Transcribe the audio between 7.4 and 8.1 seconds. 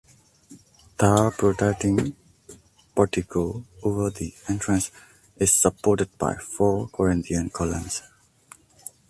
columns.